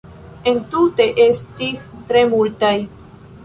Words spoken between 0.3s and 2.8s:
Entute estis tre multaj.